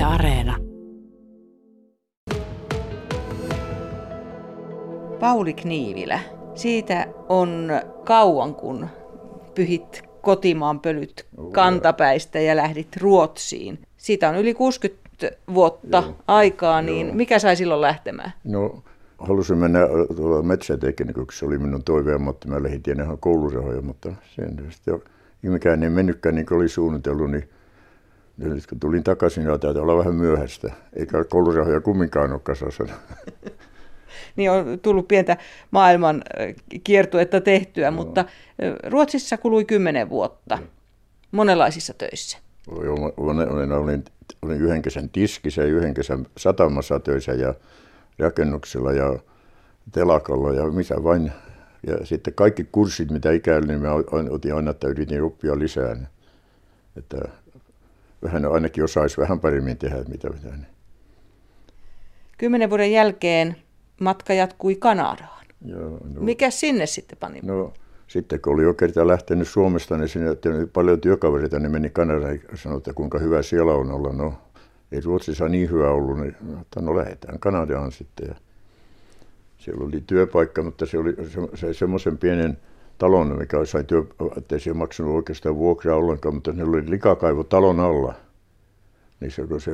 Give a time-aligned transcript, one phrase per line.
[0.00, 0.56] Yle Areena.
[5.20, 6.20] Pauli Kniivilä.
[6.54, 7.70] Siitä on
[8.04, 8.86] kauan, kun
[9.54, 13.78] pyhit kotimaan pölyt kantapäistä ja lähdit Ruotsiin.
[13.96, 16.16] Siitä on yli 60 vuotta Joo.
[16.28, 17.16] aikaa, niin Joo.
[17.16, 18.32] mikä sai silloin lähtemään?
[18.44, 18.82] No,
[19.18, 19.80] halusin mennä
[20.16, 22.48] tuolla metsäteknikoksi, se oli minun toiveamatti.
[22.48, 25.02] Mä lähdin nähdä koulurahoja, mutta sen sitten
[25.42, 27.48] mikään ei mennytkään niin kuin oli suunnitellut, niin
[28.40, 30.72] ja nyt kun tulin takaisin, niin täytyy olla vähän myöhäistä.
[30.96, 32.84] Eikä koulurahoja kumminkaan ole kasassa.
[34.36, 35.36] Niin on tullut pientä
[35.70, 40.58] maailman äh, kiertuetta tehtyä, mutta äh, Ruotsissa kului kymmenen vuotta
[41.32, 42.38] monenlaisissa töissä.
[42.84, 44.04] Joo, mä olin, olin,
[44.42, 47.54] olin yhden kesän tiskissä ja yhden kesän satamassa töissä ja
[48.18, 49.18] rakennuksella ja
[49.92, 51.32] telakalla ja missä vain.
[51.86, 53.92] Ja sitten kaikki kurssit, mitä ikäillä, niin mä
[54.30, 55.96] otin aina, että yritin oppia lisää.
[56.96, 57.16] Että
[58.22, 60.56] vähän ainakin osaisi vähän paremmin tehdä, mitä pitää.
[60.56, 60.66] Niin.
[62.38, 63.56] Kymmenen vuoden jälkeen
[64.00, 65.46] matka jatkui Kanadaan.
[65.64, 67.40] Joo, no, Mikä sinne sitten pani?
[67.42, 67.72] no,
[68.06, 71.90] sitten kun oli jo kerta lähtenyt Suomesta, niin sinne että oli paljon työkavereita, niin meni
[71.90, 74.12] Kanadaan ja sanoi, että kuinka hyvä siellä on olla.
[74.12, 74.34] No,
[74.92, 78.28] ei Ruotsissa niin hyvä ollut, niin että no lähdetään Kanadaan sitten.
[78.28, 78.34] Ja
[79.58, 82.58] siellä oli työpaikka, mutta se oli se, se semmoisen pienen
[83.00, 84.04] talon, mikä sai työ,
[84.36, 88.14] ettei se maksanut oikeastaan vuokraa ollenkaan, mutta ne oli likakaivo talon alla.
[89.20, 89.70] Niin se, kun se,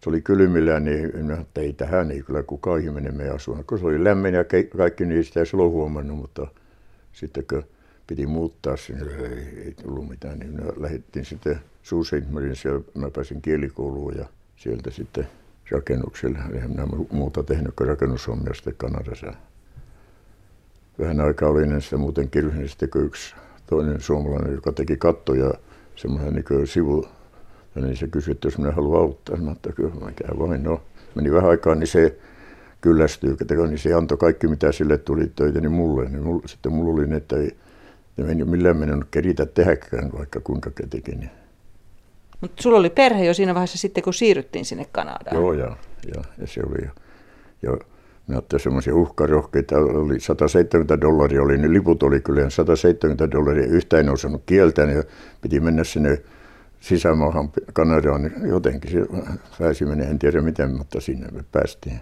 [0.00, 3.64] se oli kylmillään, niin minä ajattelin, että ei tähän ei kyllä kukaan ihminen mene asua.
[3.66, 4.44] Kun se oli lämmin ja
[4.76, 6.46] kaikki, niin sitä ei silloin huomannut, mutta
[7.12, 7.62] sitten kun
[8.06, 13.42] piti muuttaa sinne, ei, ei tullut mitään, niin minä lähdettiin sitten Suuseintmarin, siellä mä pääsin
[13.42, 15.28] kielikouluun ja sieltä sitten
[15.70, 16.38] rakennukselle.
[16.54, 19.32] Eihän minä mu- muuta tehnyt kuin rakennushommia sitten Kanadassa.
[20.98, 22.30] Vähän aikaa oli sitä muuten
[22.92, 23.34] kun yksi
[23.66, 25.50] toinen suomalainen, joka teki kattoja
[25.96, 27.08] semmoinen niin sivu.
[27.74, 30.62] Ja niin se kysyi, että jos minä haluan auttaa, mä että kyllä mikä vain.
[30.62, 30.80] No,
[31.14, 32.18] meni vähän aikaa, niin se
[32.80, 36.08] kyllästyy, niin se antoi kaikki, mitä sille tuli töitä, niin mulle.
[36.08, 37.56] Niin mulle sitten mulla oli ne, että ei,
[38.18, 41.10] ei meni millään mennyt keritä tehdäkään, vaikka kuinka teki.
[41.10, 41.30] Niin.
[42.40, 45.36] Mutta sulla oli perhe jo siinä vaiheessa sitten, kun siirryttiin sinne Kanadaan.
[45.36, 45.76] Joo, ja,
[46.14, 46.84] ja, ja se oli.
[46.84, 46.90] Ja,
[47.62, 47.78] ja
[48.28, 53.98] mä ajattelin semmoisia uhkarohkeita, oli 170 dollaria, oli, ne liput oli kyllä 170 dollaria, yhtä
[53.98, 55.02] en osannut kieltä, niin
[55.40, 56.22] piti mennä sinne
[56.80, 59.06] sisämaahan Kanadaan, niin jotenkin se
[59.58, 62.00] pääsi menemään, en tiedä miten, mutta sinne me päästiin.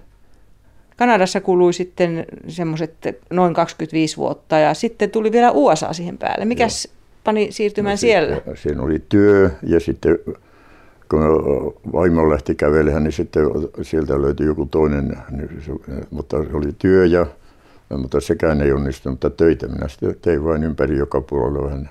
[0.97, 2.95] Kanadassa kului sitten semmoiset
[3.31, 6.45] noin 25 vuotta ja sitten tuli vielä USA siihen päälle.
[6.45, 6.89] Mikäs
[7.25, 8.41] pani siirtymään No, siellä?
[8.55, 10.19] Siinä oli työ ja sitten
[11.11, 11.21] kun
[11.93, 13.43] vaimo lähti kävelemään, niin sitten
[13.83, 15.73] sieltä löytyi joku toinen, niin se,
[16.11, 17.27] mutta se oli työ ja
[17.99, 21.91] mutta sekään ei onnistunut, mutta töitä minä sitten tein vain ympäri joka puolella vähän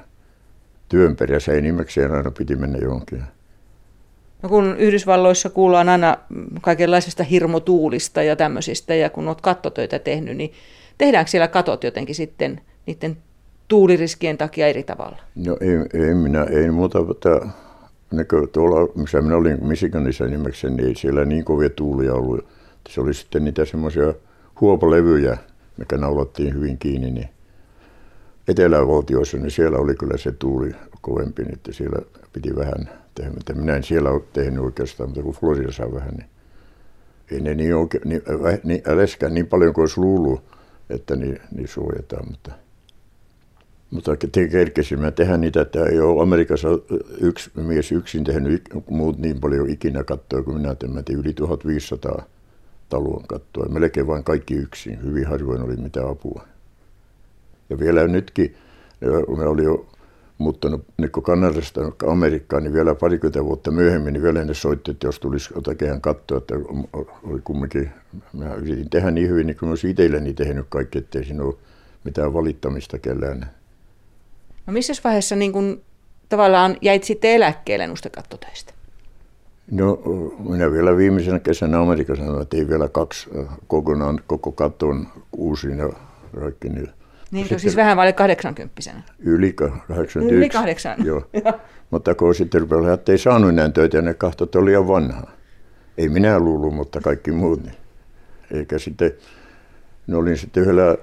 [0.90, 3.24] työn perässä, enimmäkseen aina piti mennä johonkin.
[4.42, 6.18] No kun Yhdysvalloissa kuullaan aina
[6.62, 10.52] kaikenlaisesta hirmotuulista ja tämmöisistä, ja kun olet kattotöitä tehnyt, niin
[10.98, 13.18] tehdäänkö siellä katot jotenkin sitten niiden
[13.68, 15.18] tuuliriskien takia eri tavalla?
[15.36, 17.48] No ei, ei minä, ei muuta, mutta
[18.12, 22.48] näkö, tuolla, missä minä olin Michiganissa nimekseen, niin ei siellä niin kovia tuulia ollut.
[22.90, 24.14] Se oli sitten niitä semmoisia
[24.62, 25.38] huopalevyjä,
[25.78, 27.30] mikä naulattiin hyvin kiinni, niin
[28.48, 30.72] etelävaltioissa, niin siellä oli kyllä se tuuli
[31.02, 32.00] kovempi, niin että siellä
[32.34, 33.32] piti vähän tehdä.
[33.32, 36.30] Mutta minä en siellä ole tehnyt oikeastaan, mutta kun Floridassa vähän, niin
[37.32, 38.22] ei ne niin, oike, niin,
[38.64, 38.84] niin
[39.30, 40.44] niin paljon kuin olisi luullut,
[40.90, 42.52] että niin, niin suojataan, mutta
[43.96, 46.68] mutta te kerkesimme tehdä niitä, että ei ole Amerikassa
[47.22, 52.26] yksi mies yksin tehnyt muut niin paljon ikinä kattoa kuin minä, tein yli 1500
[52.90, 53.66] talon kattoa.
[53.70, 55.04] Melkein vain kaikki yksin.
[55.04, 56.42] Hyvin harvoin oli mitään apua.
[57.70, 58.56] Ja vielä nytkin,
[59.26, 59.86] kun me oli jo
[60.38, 65.08] muuttanut niin kuin Kanadasta Amerikkaan, niin vielä parikymmentä vuotta myöhemmin, niin vielä ne soitti, että
[65.08, 66.56] jos tulisi jotakin katsoa, että
[67.24, 67.92] oli kumminkin,
[68.34, 71.56] mä yritin tehdä niin hyvin, niin kuin mä olisin itselleni tehnyt kaikki, ettei siinä ole
[72.04, 73.46] mitään valittamista kellään.
[74.68, 75.82] No missä vaiheessa niin kun,
[76.30, 78.74] tavallaan jäit sitten eläkkeelle noista kattotöistä?
[79.72, 80.00] No
[80.50, 85.08] minä vielä viimeisenä kesänä Amerikassa sanoin, että ei vielä kaksi äh, kokonaan koko katon
[85.38, 85.90] uusin ja
[86.40, 86.70] kaikki.
[86.70, 86.90] Niin
[87.32, 87.60] Niin, Sitten...
[87.60, 88.82] siis vähän vaille 80
[89.20, 90.20] Yli 81.
[90.36, 91.06] Yli kahdeksan.
[91.06, 91.22] Joo.
[91.92, 94.88] Mutta kun sitten rupesi olemaan, että ei saanut enää töitä ja ne että oli liian
[94.88, 95.28] vanha.
[95.98, 97.64] Ei minä luullut, mutta kaikki muut.
[97.64, 97.76] Niin.
[98.52, 99.12] Eikä sitten,
[100.08, 100.98] ne olin sitten yhdellä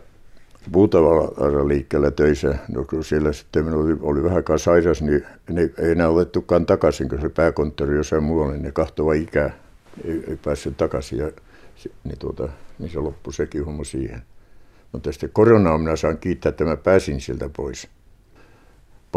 [0.72, 2.58] puutavaraliikkeellä töissä.
[2.68, 7.08] No kun siellä sitten minulla oli, oli vähän sairas, niin ne ei enää otettukaan takaisin,
[7.08, 9.50] kun se pääkonttori jossain muualla, niin ne kahtova ikää
[10.04, 11.18] ei, ei päässyt takaisin.
[11.18, 11.30] Ja,
[12.04, 12.48] niin, tuota,
[12.78, 14.22] niin se loppui sekin homma siihen.
[14.92, 17.88] Mutta sitten koronaa minä saan kiittää, että mä pääsin sieltä pois.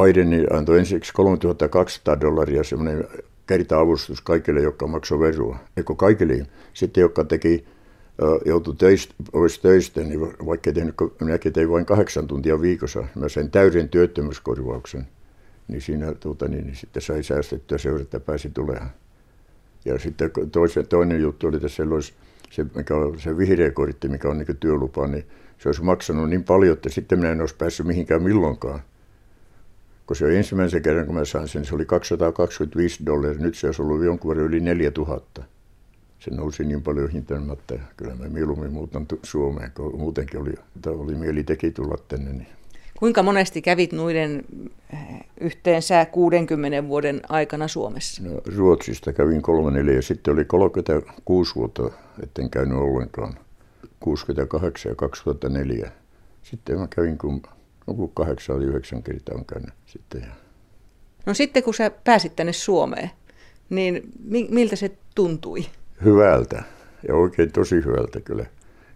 [0.01, 3.07] Biden antoi ensiksi 3200 dollaria semmoinen
[3.47, 5.57] kerta-avustus kaikille, jotka maksoi veroa.
[5.77, 6.45] Eikö kaikille?
[6.73, 7.65] Sitten, jotka teki,
[8.45, 13.51] joutui töistä, pois töistä, niin vaikka tehnyt, minäkin tein vain kahdeksan tuntia viikossa, mä sain
[13.51, 15.07] täyden työttömyyskorvauksen.
[15.67, 18.89] Niin siinä tuota, niin, niin sitten sai säästettyä seurata, että pääsi tulemaan.
[19.85, 22.13] Ja sitten toisen, toinen juttu oli, että se, olisi,
[22.51, 25.25] se, mikä on se vihreä kortti, mikä on niin työlupa, niin
[25.57, 28.81] se olisi maksanut niin paljon, että sitten minä en olisi päässyt mihinkään milloinkaan.
[30.07, 33.39] Kun se oli ensimmäisen kerran, kun mä sain sen, se oli 225 dollaria.
[33.39, 35.43] Nyt se olisi ollut jonkun verran yli 4000.
[36.19, 40.53] Se nousi niin paljon hintaan, että kyllä mä mieluummin muutan Suomeen, kun muutenkin oli,
[40.87, 42.33] oli mieli teki tulla tänne.
[42.33, 42.47] Niin.
[42.99, 44.43] Kuinka monesti kävit noiden
[44.93, 44.99] eh,
[45.41, 48.23] yhteensä 60 vuoden aikana Suomessa?
[48.23, 51.91] No, Ruotsista kävin kolme neljä ja sitten oli 36 vuotta,
[52.23, 53.33] etten käynyt ollenkaan.
[53.99, 55.91] 68 ja 2004.
[56.43, 57.41] Sitten mä kävin kun
[57.87, 60.25] joku kahdeksan tai yhdeksän kertaa on käynyt sitten.
[61.25, 63.11] No sitten kun sä pääsit tänne Suomeen,
[63.69, 64.03] niin
[64.49, 65.65] miltä se tuntui?
[66.03, 66.63] Hyvältä
[67.07, 68.45] ja oikein tosi hyvältä kyllä.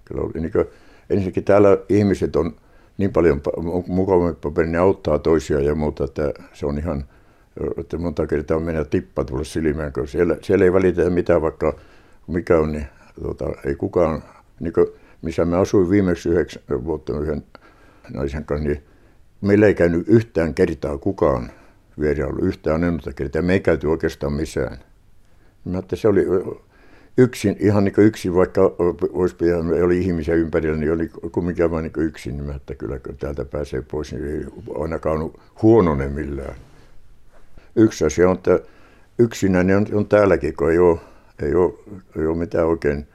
[0.06, 0.66] kyllä oli, niin kuin,
[1.10, 2.56] ensinnäkin täällä ihmiset on
[2.98, 3.42] niin paljon
[3.88, 7.06] mukavampi ne auttaa toisia ja muuta, että se on ihan,
[7.78, 11.74] että monta kertaa mennä tippa tulla silmään, kun siellä, siellä ei välitetä mitään, vaikka
[12.28, 12.88] mikä on, niin
[13.22, 14.24] tuota, ei kukaan,
[14.60, 14.88] niin kuin,
[15.22, 17.44] missä mä asuin viimeksi yhdeksän vuotta yhden
[18.13, 18.84] naisen kanssa, niin
[19.42, 21.52] meillä ei käynyt yhtään kertaa kukaan
[22.00, 23.42] vierailu, yhtään ennalta kertaa.
[23.42, 24.78] Me ei käyty oikeastaan missään.
[25.66, 26.25] Mä että se oli
[27.18, 28.62] yksin, ihan niin yksin, vaikka
[29.14, 32.38] olisi pitänyt, oli ihmisiä ympärillä, niin oli kumminkin vain niin yksin.
[32.38, 34.46] Niin että kyllä kun täältä pääsee pois, niin ei
[34.80, 36.56] ainakaan huononen millään.
[37.76, 38.60] Yksi asia on, että
[39.20, 41.00] yksinäinen on, on täälläkin, kun ei ole,
[41.42, 41.74] ei ole,
[42.20, 43.08] ei ole mitään oikein,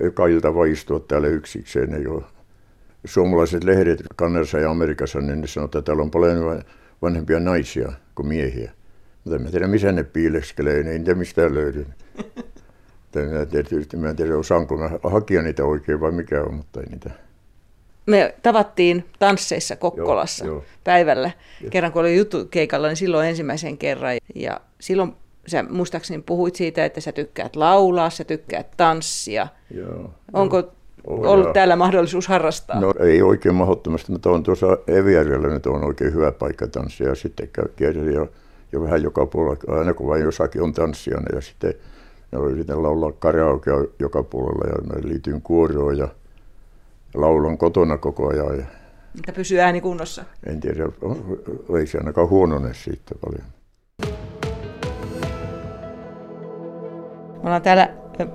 [0.00, 2.22] joka ilta vaan istua täällä yksikseen, ei ole
[3.04, 6.62] suomalaiset lehdet Kanadassa ja Amerikassa, niin ne sanoo, että täällä on paljon
[7.02, 8.70] vanhempia naisia kuin miehiä.
[9.24, 11.86] Mutta en tiedä, missä ne piileskelee, niin ei niitä mistään löydy.
[13.20, 16.80] Mä en tiedä, mä en tiedä, osaanko mä hakea niitä oikein vai mikä on, mutta
[16.80, 17.10] ei niitä.
[18.06, 20.64] Me tavattiin tansseissa Kokkolassa joo, joo.
[20.84, 21.30] päivällä.
[21.60, 21.70] Joo.
[21.70, 22.16] Kerran kun oli
[22.50, 24.16] keikalla, niin silloin ensimmäisen kerran.
[24.34, 25.12] Ja silloin
[25.46, 29.48] sä muistaakseni puhuit siitä, että sä tykkäät laulaa, sä tykkäät tanssia.
[29.70, 30.72] Joo, Onko joo
[31.06, 32.80] Oh, ollut täällä mahdollisuus harrastaa?
[32.80, 37.14] No ei oikein mahdottomasti, mutta on tuossa Evijärjellä nyt on oikein hyvä paikka tanssia ja
[37.14, 38.28] sitten käy jo,
[38.72, 41.74] jo vähän joka puolella, aina kun vain jossakin on tanssia ja sitten
[42.38, 46.08] ne yritän laulaa karaoke joka puolella ja mä liityin kuoroon ja
[47.14, 48.58] laulan kotona koko ajan.
[48.58, 48.64] Ja
[49.18, 50.24] Että pysyy ääni kunnossa?
[50.46, 50.84] En tiedä,
[51.78, 53.46] ei se ainakaan huonone siitä paljon.
[57.32, 57.88] Me ollaan täällä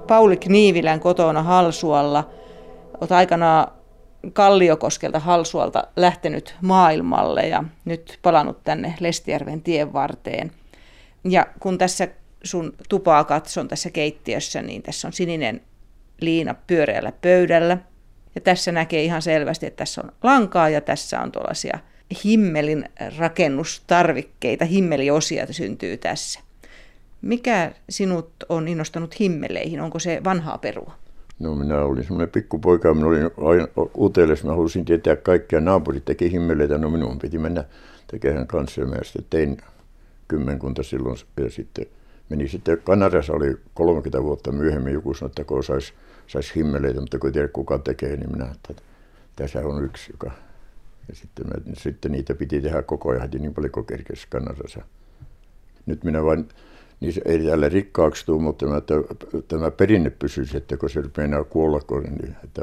[0.07, 2.27] Pauli Kniivilän kotona Halsualla–
[3.01, 3.67] olet aikanaan
[4.33, 10.51] Kalliokoskelta Halsualta lähtenyt maailmalle ja nyt palannut tänne Lestijärven tien varteen.
[11.23, 12.07] Ja kun tässä
[12.43, 15.61] sun tupaa katson tässä keittiössä, niin tässä on sininen
[16.21, 17.77] liina pyöreällä pöydällä.
[18.35, 21.79] Ja tässä näkee ihan selvästi, että tässä on lankaa ja tässä on tuollaisia
[22.23, 22.85] himmelin
[23.17, 26.39] rakennustarvikkeita, himmeliosia syntyy tässä.
[27.21, 29.81] Mikä sinut on innostanut himmeleihin?
[29.81, 30.93] Onko se vanhaa perua?
[31.39, 33.67] No minä olin semmoinen pikkupoika, minä olin aina
[33.97, 35.61] utelias, mä halusin tietää kaikkia.
[35.61, 37.63] Naapurit teki himmeleitä, no minun piti mennä
[38.07, 38.81] tekemään kanssa.
[38.81, 39.57] Mä sitten tein
[40.27, 41.85] kymmenkunta silloin ja sitten
[42.31, 45.93] meni sitten Kanadassa oli 30 vuotta myöhemmin joku sanoi, että kun saisi
[46.27, 48.83] sais himmeleitä, mutta kun ei tiedä kuka tekee, niin minä että
[49.35, 50.31] tässä on yksi, joka...
[51.09, 54.81] Ja sitten, mä, sitten niitä piti tehdä koko ajan, niin paljon kuin kerkesi Kanadassa.
[55.85, 56.49] Nyt minä vain
[56.99, 59.01] niin se ei täällä rikkaaksi tule, mutta tämä,
[59.47, 62.61] tämä perinne pysyisi, että kun se rupeaa kuolla, niin, että,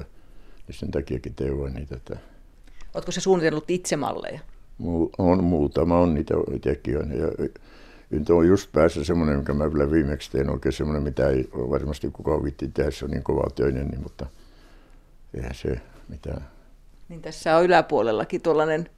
[0.66, 1.96] niin sen takiakin teen niitä.
[1.96, 2.16] Että...
[2.94, 4.40] Oletko se suunnitellut itse malleja?
[4.78, 6.94] Mu, on muutama, on niitä itsekin.
[6.94, 7.48] Ja,
[8.10, 12.10] nyt on just päässä semmoinen, mikä mä vielä viimeksi tein, oikein semmoinen, mitä ei varmasti
[12.10, 14.26] kukaan vitti tehdä, se on niin kova töinen, niin, mutta
[15.34, 16.48] eihän se mitään.
[17.08, 18.88] Niin tässä on yläpuolellakin tuollainen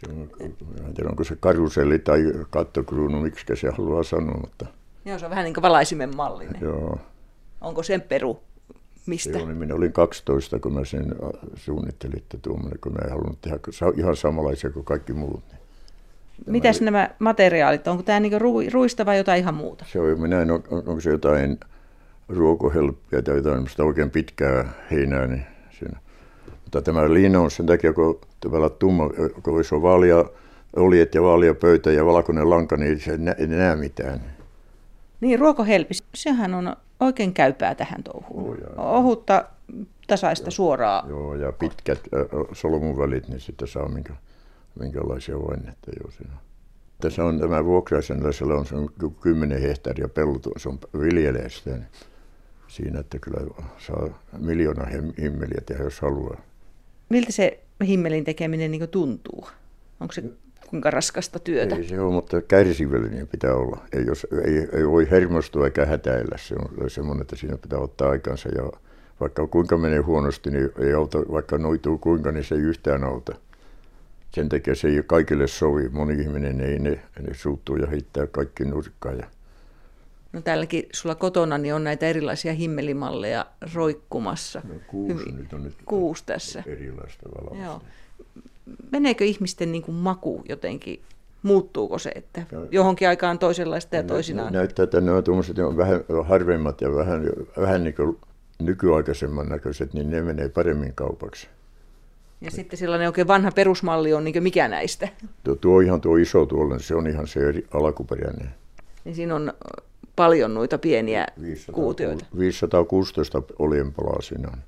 [0.00, 4.66] se on, en tiedä, onko se karuselli tai kattokruunu, miksi se haluaa sanoa, mutta...
[5.04, 6.60] Joo, se on vähän niin kuin valaisimen mallinen.
[6.60, 6.98] Joo.
[7.60, 8.40] Onko sen peru?
[9.06, 9.38] Mistä?
[9.38, 13.10] Joo, niin minä olin 12, kun mä sen äh, suunnittelin, että tuommoinen, kun mä en
[13.10, 13.58] halunnut tehdä
[13.96, 15.44] ihan samanlaisia kuin kaikki muut.
[16.46, 18.40] Mitäs nämä materiaalit, onko tämä niin
[18.72, 19.84] ruista vai jotain ihan muuta?
[19.92, 21.60] Se on, minä en, on, onko se jotain
[22.28, 25.46] ruokohelppia tai jotain oikein pitkää heinää, niin
[25.78, 25.98] siinä
[26.66, 29.10] mutta tämä liina on sen takia, kun tavallaan tumma,
[29.42, 30.24] kun se on vaalia
[30.76, 34.20] oljet ja vaalia pöytä ja valkoinen lanka, niin se ei näe mitään.
[35.20, 38.58] Niin, ruokohelpi, sehän on oikein käypää tähän touhuun.
[38.76, 39.44] Oh, Ohutta,
[40.06, 41.04] tasaista, joo, suoraa.
[41.08, 42.00] Joo, ja pitkät
[42.52, 44.12] solmun välit, niin sitten saa minkä,
[44.78, 46.36] minkälaisia vainetta jo siinä.
[47.00, 48.88] Tässä on tämä vuokraisella, on, se on
[49.20, 51.70] 10 hehtaaria peltoa, se on viljelee sitä.
[51.70, 51.86] Niin
[52.68, 53.40] siinä, että kyllä
[53.78, 54.86] saa miljoona
[55.20, 56.40] himmeliä tehdä, jos haluaa.
[57.08, 59.48] Miltä se himmelin tekeminen niin tuntuu?
[60.00, 60.24] Onko se
[60.66, 61.76] kuinka raskasta työtä?
[61.76, 63.78] Ei se ole, mutta kärsivällinen pitää olla.
[63.92, 66.36] Ei, jos, ei, ei voi hermostua eikä hätäillä.
[66.38, 68.48] Se on semmoinen, että siinä pitää ottaa aikansa.
[68.48, 68.70] Ja
[69.20, 73.36] vaikka kuinka menee huonosti, niin ei auta, vaikka noituu kuinka, niin se ei yhtään auta.
[74.36, 75.88] Sen takia se ei kaikille sovi.
[75.88, 76.90] Moni ihminen ei ne,
[77.20, 79.18] ne suuttuu ja heittää kaikki nurkkaan.
[79.18, 79.26] Ja
[80.32, 84.62] No täälläkin sulla kotona niin on näitä erilaisia himmelimalleja roikkumassa.
[84.68, 85.36] No, kuusi Hyvin.
[85.36, 86.62] nyt on nyt kuusi tässä.
[86.66, 87.64] Erilaista valmista.
[87.66, 87.82] Joo.
[88.92, 91.00] Meneekö ihmisten niin kuin maku jotenkin
[91.42, 94.52] muuttuuko se, että johonkin aikaan toisenlaista ja toisinaan?
[94.52, 98.18] Näyttää, että nämä tuommoiset on vähän harvemmat ja vähän, vähän niin
[98.58, 101.48] nykyaikaisemman näköiset, niin ne menee paremmin kaupaksi.
[102.40, 105.08] Ja sitten sellainen oikein vanha perusmalli on niin mikä näistä?
[105.44, 107.40] Tuo, tuo ihan tuo iso tuolla, se on ihan se
[107.72, 108.54] alkuperäinen.
[109.04, 109.52] Niin siinä on
[110.16, 112.26] paljon noita pieniä 500, kuutioita.
[112.38, 114.58] 516 olienpalaa siinä on.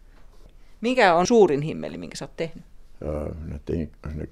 [0.81, 2.65] Mikä on suurin himmeli, minkä sä oot tehnyt?
[3.01, 4.29] Ja, ne tein ne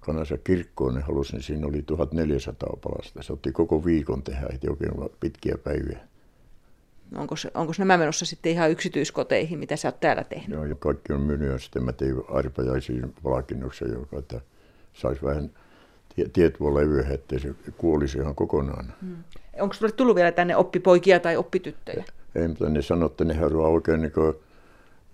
[0.00, 3.22] Kanasa kirkkoon, ne halusin, niin siinä oli 1400 palasta.
[3.22, 5.98] Se otti koko viikon tehdä, ei oikein pitkiä päiviä.
[7.16, 10.50] Onko, onko nämä menossa sitten ihan yksityiskoteihin, mitä sä oot täällä tehnyt?
[10.50, 11.62] Joo, ja kaikki on myynyt.
[11.62, 14.40] Sitten mä tein arpajaisiin palkinnuksen, joka että
[14.92, 15.50] saisi vähän
[16.32, 18.94] tietua levyä, ettei se kuolisi ihan kokonaan.
[19.02, 19.16] Hmm.
[19.60, 22.04] Onko sinulle tullut vielä tänne oppipoikia tai oppityttöjä?
[22.34, 24.12] Ei, mutta ne sanoo, että ne haluaa oikein niin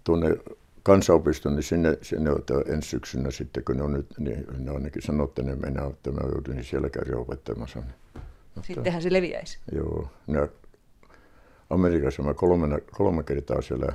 [0.04, 0.36] tuonne
[0.82, 2.30] kansanopistoon, niin sinne, sinne
[2.66, 6.12] ensi syksynä sitten, kun ne on nyt, niin ne ainakin sanoo, että ne mennään, että
[6.12, 7.78] mä joudun niin siellä käydä opettamassa.
[7.78, 9.58] Mutta, Sittenhän se leviäisi.
[9.72, 10.08] Joo.
[10.26, 10.48] Ne,
[11.70, 13.92] Amerikassa mä kolme, kolme kertaa siellä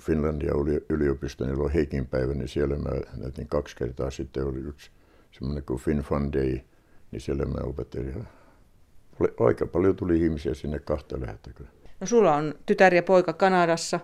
[0.00, 0.52] Finlandia
[0.88, 4.10] yliopisto, niillä on Heikin päivä, niin siellä mä näytin kaksi kertaa.
[4.10, 4.90] Sitten oli yksi
[5.32, 6.58] semmoinen kuin FinFund Day,
[7.10, 8.26] niin siellä mä opettelin.
[9.40, 11.50] Aika paljon tuli ihmisiä sinne kahta lähettä
[12.00, 14.00] No sulla on tytär ja poika Kanadassa.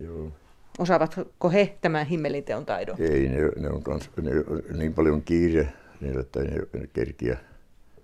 [0.00, 0.32] Joo.
[0.78, 2.96] Osaavatko he tämän himmelinteon taidon?
[2.98, 4.30] Ei, ne, ne on kans, ne,
[4.76, 7.38] niin paljon kiire niille, että ne, ne kerkiä.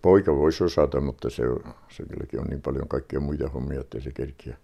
[0.07, 1.43] Poika voisi osata, mutta se,
[1.89, 2.03] se
[2.39, 4.57] on niin paljon kaikkia muita hommia, että se kerkiä.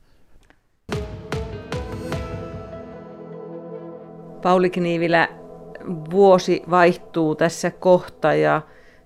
[4.42, 5.28] Pauli Kniivilä,
[6.10, 8.62] vuosi vaihtuu tässä kohta ja,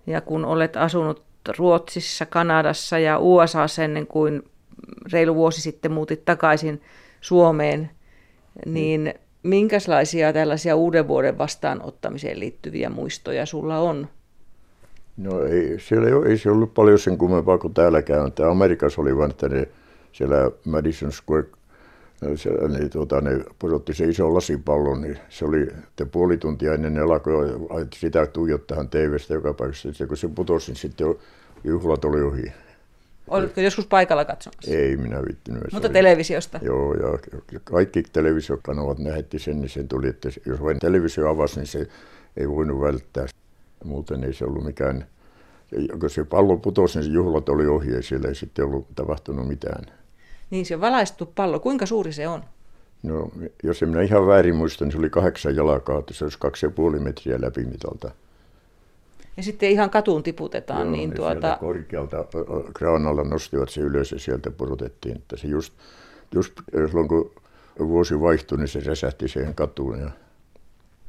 [0.06, 1.22] ja kun olet asunut
[1.58, 4.42] Ruotsissa, Kanadassa ja USA ennen kuin
[5.12, 6.82] reilu vuosi sitten muutit takaisin
[7.20, 7.90] Suomeen,
[8.66, 14.08] niin minkälaisia tällaisia uuden vuoden vastaanottamiseen liittyviä muistoja sulla on?
[15.16, 18.28] No ei, siellä ei, ei se ollut paljon sen kummempaa kuin täälläkään.
[18.28, 19.68] Että Amerikassa oli vain, että ne
[20.12, 21.46] siellä Madison Square
[22.34, 26.94] siellä, niin, tuota, ne pudotti se iso lasipallo, niin se oli että puoli tuntia ennen
[26.94, 27.48] ne alkoi
[27.94, 29.88] sitä tuijottaa TV-stä joka paikassa.
[29.88, 31.14] Sitten kun se putosi, niin sitten
[31.64, 32.52] juhlat oli ohi.
[33.28, 34.70] Oletko joskus paikalla katsomassa?
[34.70, 35.62] Ei minä vittinyt.
[35.72, 36.60] Mutta oli, televisiosta?
[36.62, 37.18] Joo, ja
[37.64, 41.86] kaikki televisiokanavat lähetti sen, niin sen tuli, että jos vain televisio avasi, niin se
[42.36, 43.26] ei voinut välttää.
[43.86, 45.06] Muuten ei se ollut mikään,
[46.00, 49.48] kun se pallo putosi, niin se juhlat oli ohi ja siellä ei sitten ollut tapahtunut
[49.48, 49.84] mitään.
[50.50, 52.44] Niin se valaistu pallo, kuinka suuri se on?
[53.02, 53.30] No,
[53.62, 56.66] jos en minä ihan väärin muista, niin se oli kahdeksan jalkaa, että se olisi kaksi
[56.66, 58.10] ja puoli metriä läpimitalta.
[59.36, 60.86] Ja sitten ihan katuun tiputetaan.
[60.86, 61.56] Joo, niin tuota...
[61.60, 62.24] korkealta
[62.74, 65.16] kraanalla nostivat se ylös ja sieltä pudotettiin.
[65.16, 65.72] Että se just,
[66.34, 66.52] just
[66.86, 67.30] silloin kun
[67.78, 69.98] vuosi vaihtui, niin se räsähti siihen katuun.
[69.98, 70.10] Ja...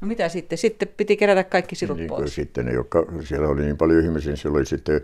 [0.02, 0.58] No mitä sitten?
[0.58, 2.36] Sitten piti kerätä kaikki sirut niin, pois.
[2.36, 5.02] Sitten jotka, siellä oli niin paljon ihmisiä, niin siellä oli sitten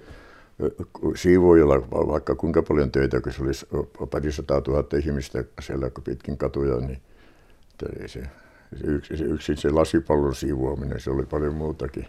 [1.16, 3.68] siivoojalla vaikka kuinka paljon töitä, kun se olisi
[4.12, 7.02] pari sataa tuhatta ihmistä siellä pitkin katuja, niin
[8.08, 8.22] se, se,
[9.04, 12.08] se, se yksin se lasipallon siivoaminen, se oli paljon muutakin.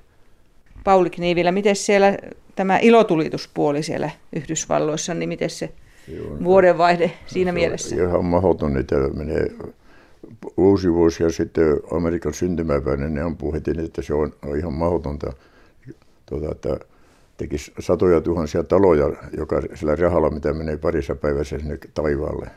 [0.85, 2.17] Pauli Kniivillä, miten siellä
[2.57, 5.73] tämä ilotulituspuoli siellä Yhdysvalloissa, niin miten se
[6.09, 7.97] Joo, no, vuodenvaihde siinä se mielessä?
[7.97, 9.47] Ihan mahdoton, että menee
[10.57, 15.33] uusi vuosi ja sitten Amerikan syntymäpäivänä, ne ampuu heti, että se on ihan mahdotonta,
[16.27, 16.79] tuota, että
[17.37, 22.51] tekisi satoja tuhansia taloja joka sillä rahalla, mitä menee parissa päivässä sinne taivaalle.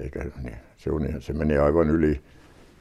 [0.00, 2.20] Eikä, niin, se, on, se menee aivan yli,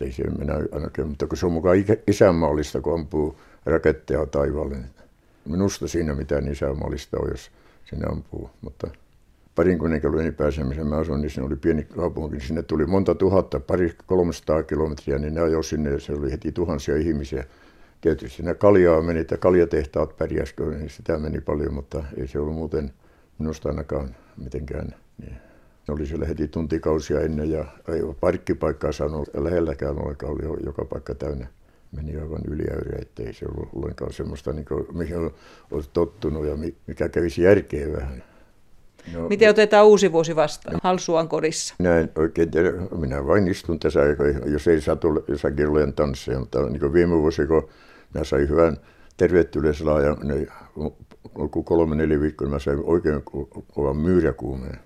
[0.02, 4.76] ei se mennä ainakin, mutta kun se on mukaan isänmaallista, kun ampuu raketteja taivaalle.
[4.76, 4.90] Niin
[5.46, 7.52] minusta siinä mitään isänmaallista on, jos
[7.90, 8.88] sinne ampuu, mutta
[9.56, 13.60] parinkymmenen kilometrin pääsemisen mä asuin, niin siinä oli pieni kaupunki, niin sinne tuli monta tuhatta,
[13.60, 17.44] pari 300 kilometriä, niin ne ajoi sinne ja se oli heti tuhansia ihmisiä.
[18.02, 22.56] Tietysti siinä kaljaa meni, että kaljatehtaat pärjäskö, niin sitä meni paljon, mutta ei se ollut
[22.56, 22.92] muuten
[23.40, 24.96] minusta ainakaan mitenkään.
[25.22, 25.38] Niin.
[25.88, 31.16] Ne oli siellä heti tuntikausia ennen ja ei parkkipaikkaa saanut lähelläkään, vaikka oli joka paikka
[31.16, 31.48] täynnä
[31.96, 35.32] meni aivan yliäyriä, että ei se ollut ollenkaan semmoista, niin kuin, mihin
[35.72, 36.58] olisi tottunut ja
[36.88, 38.24] mikä kävisi järkeä vähän.
[39.14, 41.76] No, Miten otetaan uusi vuosi vastaan Halsuan kodissa?
[41.80, 42.72] Minä en oikein tiedä.
[42.98, 44.00] Minä vain istun tässä,
[44.46, 47.70] jos ei satu jossakin olen tansseja, mutta niin viime vuosi, kun
[48.14, 48.78] minä sain hyvän
[49.18, 50.48] tervetulleeslaajan, niin
[51.52, 53.24] kun kolme, neljä viikkoa, mä sain oikein
[53.74, 54.80] kovan myyräkuumeen.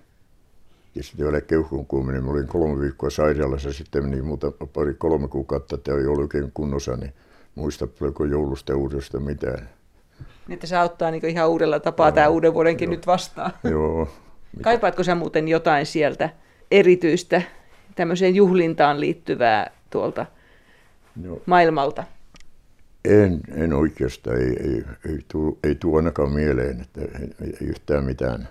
[0.94, 2.24] Ja sitten vielä keuhkun kuuminen.
[2.24, 6.50] Mä olin kolme viikkoa sairaalassa, sitten meni muuta pari kolme kuukautta, että oli ollut oikein
[6.54, 7.12] kunnossa, niin
[7.54, 9.68] muista pelko joulusta uudesta mitään.
[10.48, 12.90] Niin, että se auttaa niin ihan uudella tapaa Joo, tämä uuden vuodenkin jo.
[12.90, 13.52] nyt vastaan.
[13.70, 14.08] Joo.
[14.52, 14.64] Mitä?
[14.64, 16.30] Kaipaatko sä muuten jotain sieltä
[16.70, 17.42] erityistä,
[17.94, 20.26] tämmöiseen juhlintaan liittyvää tuolta
[21.22, 21.42] Joo.
[21.46, 22.04] maailmalta?
[23.04, 28.04] En, en oikeastaan, ei, ei, ei, tuu, ei tuu ainakaan mieleen, että ei, ei yhtään
[28.04, 28.48] mitään.